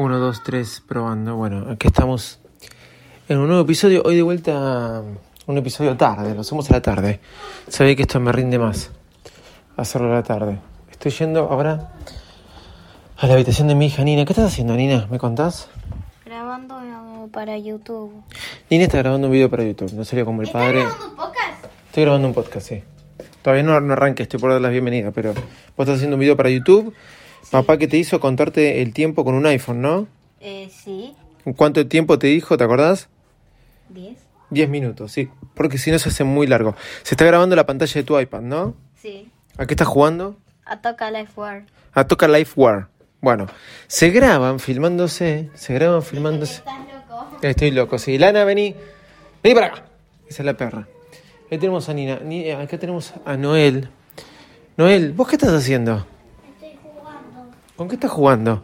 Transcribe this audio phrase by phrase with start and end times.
[0.00, 1.36] 1, 2, 3, probando.
[1.36, 2.40] Bueno, aquí estamos
[3.28, 4.00] en un nuevo episodio.
[4.02, 5.02] Hoy de vuelta,
[5.46, 7.20] un episodio tarde, lo hacemos a la tarde.
[7.68, 8.90] Sabía que esto me rinde más
[9.76, 10.58] hacerlo a la tarde.
[10.90, 11.92] Estoy yendo ahora
[13.18, 14.24] a la habitación de mi hija Nina.
[14.24, 15.06] ¿Qué estás haciendo, Nina?
[15.10, 15.68] ¿Me contás?
[16.24, 18.22] Grabando para YouTube.
[18.70, 19.92] Nina está grabando un video para YouTube.
[19.92, 20.80] No sería como el padre.
[20.80, 21.64] ¿Estás grabando podcast?
[21.88, 22.82] Estoy grabando un podcast, sí.
[23.42, 25.44] Todavía no, no arranque, estoy por dar las bienvenidas, pero vos
[25.76, 26.94] estás haciendo un video para YouTube.
[27.50, 30.06] Papá que te hizo contarte el tiempo con un iPhone, ¿no?
[30.40, 31.14] Eh, sí.
[31.56, 33.08] ¿Cuánto tiempo te dijo, te acordás?
[33.88, 34.18] ¿Diez?
[34.50, 35.28] 10 minutos, sí.
[35.54, 36.74] Porque si no se hace muy largo.
[37.02, 38.74] Se está grabando la pantalla de tu iPad, ¿no?
[39.00, 39.30] Sí.
[39.56, 40.36] ¿A qué estás jugando?
[40.64, 41.64] A Toca Life War.
[41.92, 42.88] A Toca Life War.
[43.20, 43.46] Bueno,
[43.86, 46.56] se graban filmándose, se graban filmándose.
[46.58, 46.78] ¿Estás
[47.08, 47.26] loco?
[47.42, 48.16] Estoy loco, sí.
[48.18, 48.74] Lana, vení.
[49.42, 49.84] Vení para acá.
[50.28, 50.86] Esa es la perra.
[51.50, 52.20] Ahí tenemos a Nina.
[52.24, 53.88] Ni- Acá tenemos a Noel.
[54.76, 56.06] Noel, ¿vos qué estás haciendo?
[57.80, 58.62] ¿Con qué estás jugando?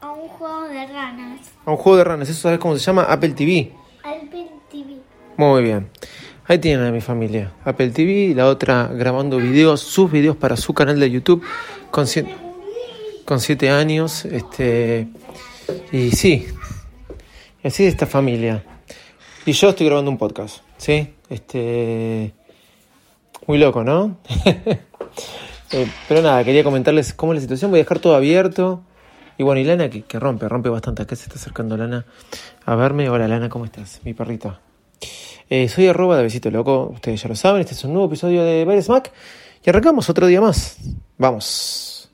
[0.00, 1.52] a un juego de ranas.
[1.64, 2.28] A un juego de ranas.
[2.28, 3.04] ¿Eso sabes cómo se llama?
[3.04, 3.70] Apple TV.
[4.02, 4.96] Alpin TV.
[5.36, 5.88] Muy bien.
[6.48, 7.52] Ahí tienen a mi familia.
[7.64, 11.44] Apple TV, la otra grabando videos, sus videos para su canal de YouTube
[11.92, 12.34] con siete,
[13.24, 14.24] con siete años.
[14.24, 15.06] Este,
[15.92, 16.44] y sí,
[17.62, 18.64] así es esta familia.
[19.44, 21.14] Y yo estoy grabando un podcast, ¿sí?
[21.30, 22.34] Este,
[23.46, 24.18] muy loco, ¿no?
[25.76, 27.70] Eh, pero nada, quería comentarles cómo es la situación.
[27.70, 28.82] Voy a dejar todo abierto.
[29.36, 31.02] Y bueno, y Lana que, que rompe, rompe bastante.
[31.02, 32.06] Acá se está acercando Lana
[32.64, 33.10] a verme.
[33.10, 34.00] Hola Lana, ¿cómo estás?
[34.02, 34.58] Mi perrita.
[35.50, 38.42] Eh, soy arroba de Besito Loco, ustedes ya lo saben, este es un nuevo episodio
[38.42, 39.12] de Baile Smack
[39.64, 40.78] y arrancamos otro día más.
[41.18, 42.10] Vamos.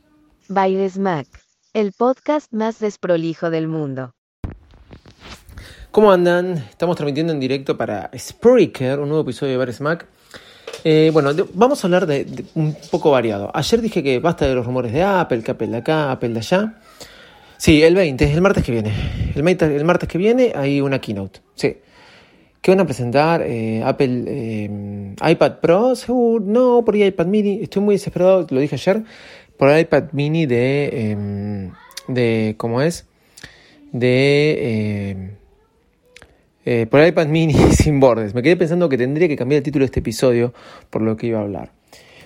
[0.49, 1.27] Bailes Mac,
[1.73, 4.13] el podcast más desprolijo del mundo.
[5.93, 6.59] ¿Cómo andan?
[6.59, 10.07] Estamos transmitiendo en directo para Spreaker, un nuevo episodio de Baile Smack.
[10.85, 13.51] Eh, bueno, vamos a hablar de, de un poco variado.
[13.55, 16.39] Ayer dije que basta de los rumores de Apple, que Apple de acá, Apple de
[16.39, 16.75] allá.
[17.57, 18.93] Sí, el 20, el martes que viene.
[19.35, 21.41] El, martes- que viene hay una keynote.
[21.55, 21.77] Sí.
[22.61, 23.43] ¿Qué van a presentar?
[23.43, 27.61] Eh, Apple eh, iPad Pro, seguro, no, por ahí iPad mini.
[27.63, 29.03] Estoy muy desesperado, lo dije ayer,
[29.57, 31.71] por el iPad mini de, eh,
[32.09, 33.07] de ¿cómo es?
[33.93, 35.37] De,
[36.65, 38.35] eh, por el iPad mini sin bordes.
[38.35, 40.53] Me quedé pensando que tendría que cambiar el título de este episodio
[40.91, 41.71] por lo que iba a hablar.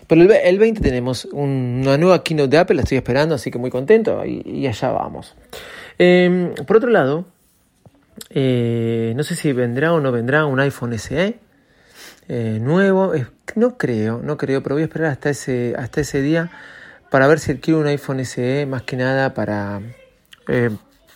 [0.07, 3.51] Pero el, el 20 tenemos un- una nueva keynote de Apple, la estoy esperando, así
[3.51, 5.35] que muy contento y, allá vamos.
[5.99, 7.25] Eh, por otro lado,
[8.31, 11.37] eh, no sé si vendrá o no vendrá un iPhone SE
[12.29, 13.13] eh, nuevo.
[13.55, 16.51] No creo, no creo, pero voy a esperar hasta ese, hasta ese día
[17.11, 19.81] para ver si adquiero un iPhone SE más que nada para...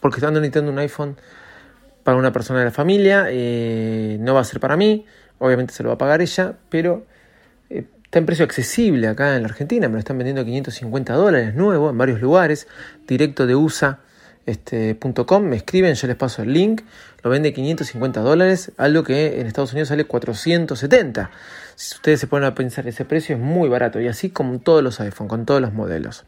[0.00, 1.16] porque estando necesitando un iPhone
[2.02, 5.04] para una persona de la familia, eh, no va a ser para mí,
[5.38, 7.06] obviamente se lo va a pagar ella, pero
[7.68, 11.14] eh, está en precio accesible acá en la Argentina, me lo están vendiendo a 550
[11.14, 12.68] dólares nuevo en varios lugares,
[13.06, 14.00] directo de USA
[14.46, 14.98] este,
[15.42, 16.82] me escriben, yo les paso el link,
[17.22, 21.30] lo vende 550 dólares, algo que en Estados Unidos sale 470.
[21.76, 24.82] Si ustedes se ponen a pensar, ese precio es muy barato y así como todos
[24.82, 26.24] los iPhone, con todos los modelos.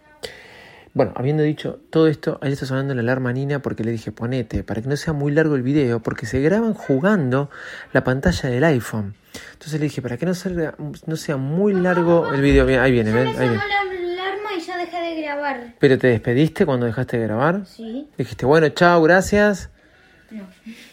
[0.95, 4.13] Bueno, habiendo dicho todo esto, ahí está sonando la alarma a Nina porque le dije
[4.13, 7.49] ponete, para que no sea muy largo el video, porque se graban jugando
[7.93, 9.15] la pantalla del iPhone.
[9.53, 10.75] Entonces le dije, para que no sea,
[11.07, 12.67] no sea muy largo el video.
[12.83, 13.57] Ahí viene, ven, ahí viene.
[13.57, 15.75] la alarma y ya dejé de grabar.
[15.79, 17.65] Pero te despediste cuando dejaste de grabar.
[17.65, 18.09] Sí.
[18.19, 19.71] Dijiste, bueno, chao, gracias.
[20.31, 20.47] No.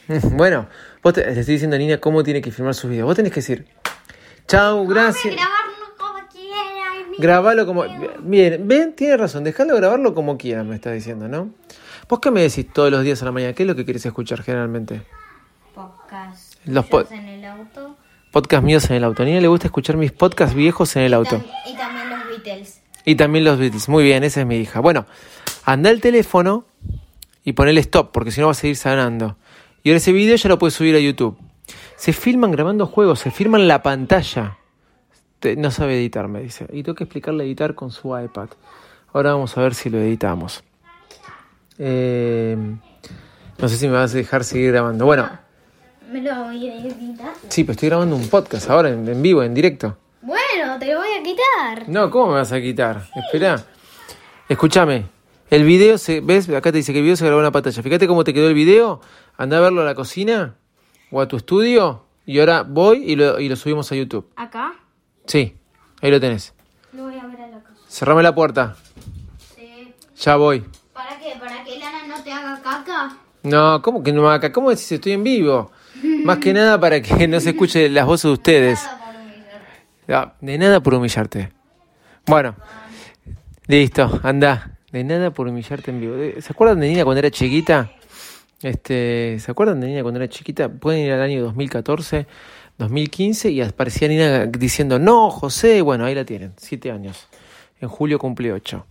[0.31, 0.67] Bueno,
[1.03, 3.05] vos te, le estoy diciendo a Nina cómo tiene que filmar sus videos.
[3.05, 3.65] Vos tenés que decir,
[4.47, 5.35] chao, gracias.
[7.19, 7.83] Grabarlo como.
[8.21, 11.49] Bien, ven, tiene razón, dejalo grabarlo como quieras, me está diciendo, ¿no?
[12.07, 13.53] ¿Vos qué me decís todos los días a la mañana?
[13.53, 15.03] ¿Qué es lo que querés escuchar generalmente?
[15.75, 16.55] Podcast.
[16.65, 17.95] Los pod- en el auto.
[18.31, 19.23] Podcast míos en el auto.
[19.23, 21.43] A Nina le gusta escuchar mis podcasts viejos en el auto.
[21.65, 22.81] Y también los Beatles.
[23.05, 23.89] Y también los Beatles.
[23.89, 24.79] Muy bien, esa es mi hija.
[24.81, 25.05] Bueno,
[25.65, 26.65] anda el teléfono
[27.43, 29.37] y ponele stop, porque si no va a seguir sanando.
[29.83, 31.37] Y ahora ese video ya lo puedes subir a YouTube.
[31.95, 34.57] Se filman grabando juegos, se filman la pantalla.
[35.39, 36.65] Te- no sabe editar, me dice.
[36.71, 38.49] Y tengo que explicarle a editar con su iPad.
[39.13, 40.63] Ahora vamos a ver si lo editamos.
[41.77, 42.57] Eh,
[43.57, 45.05] no sé si me vas a dejar seguir grabando.
[45.05, 45.29] Bueno,
[46.11, 47.31] ¿Me lo voy a editar?
[47.47, 49.97] sí, pero estoy grabando un podcast ahora en, en vivo, en directo.
[50.21, 51.87] Bueno, te lo voy a quitar.
[51.87, 53.03] No, ¿cómo me vas a quitar?
[53.15, 53.63] Espera.
[54.49, 55.05] Escúchame.
[55.49, 56.19] El video se.
[56.21, 56.49] ¿Ves?
[56.49, 57.81] Acá te dice que el video se grabó en la pantalla.
[57.81, 58.99] Fíjate cómo te quedó el video.
[59.37, 60.55] Anda a verlo a la cocina
[61.11, 62.03] o a tu estudio.
[62.25, 64.27] Y ahora voy y lo, y lo subimos a YouTube.
[64.35, 64.73] ¿Acá?
[65.29, 65.55] Sí,
[66.01, 66.55] ahí lo tenés.
[66.91, 67.75] Lo voy a ver a la casa.
[67.87, 68.75] Cerrame la puerta.
[69.55, 69.93] Sí.
[70.17, 70.65] Ya voy.
[70.91, 71.35] ¿Para qué?
[71.39, 73.15] ¿Para que Lana no te haga caca?
[73.43, 74.51] No, ¿cómo que no acá?
[74.51, 74.91] ¿Cómo decís?
[74.91, 75.71] Estoy en vivo.
[76.25, 78.83] Más que nada para que no se escuche las voces de ustedes.
[78.83, 80.13] Nada por humillarte.
[80.15, 81.51] Ah, De nada por humillarte.
[82.25, 82.55] Bueno,
[83.67, 84.77] listo, anda.
[84.91, 86.15] De nada por humillarte en vivo.
[86.41, 87.91] ¿Se acuerdan de Nina cuando era chiquita?
[88.63, 90.69] Este, ¿Se acuerdan de Nina cuando era chiquita?
[90.69, 92.25] Pueden ir al año 2014,
[92.79, 95.81] 2015 y aparecía Nina diciendo, no, José.
[95.81, 97.27] Bueno, ahí la tienen, siete años.
[97.81, 98.85] En julio cumple ocho.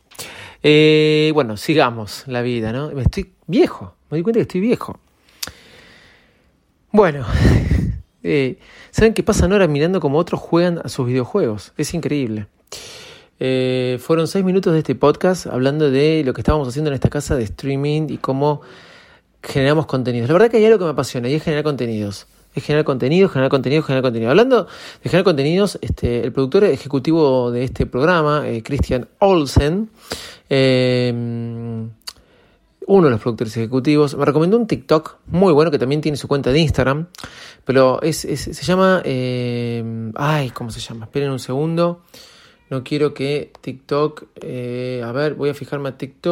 [0.62, 2.90] Eh, bueno, sigamos la vida, ¿no?
[2.90, 4.98] Me estoy viejo, me doy cuenta que estoy viejo.
[6.92, 7.26] Bueno,
[8.22, 8.58] eh,
[8.90, 11.72] ¿saben qué pasan ahora mirando cómo otros juegan a sus videojuegos?
[11.76, 12.46] Es increíble.
[13.40, 17.08] Eh, fueron seis minutos de este podcast hablando de lo que estábamos haciendo en esta
[17.08, 18.60] casa de streaming y cómo
[19.42, 20.28] generamos contenidos.
[20.28, 22.26] La verdad que hay algo que me apasiona y es generar contenidos.
[22.60, 24.30] Generar contenido, generar contenido, generar contenido.
[24.30, 24.64] Hablando
[25.02, 29.90] de generar contenidos, este, el productor ejecutivo de este programa, eh, Christian Olsen,
[30.50, 31.12] eh,
[32.88, 36.26] uno de los productores ejecutivos, me recomendó un TikTok muy bueno que también tiene su
[36.26, 37.08] cuenta de Instagram,
[37.64, 39.02] pero es, se llama...
[39.04, 41.04] Eh, ay, ¿cómo se llama?
[41.04, 42.00] Esperen un segundo.
[42.70, 44.28] No quiero que TikTok...
[44.40, 46.26] Eh, a ver, voy a fijarme a TikTok.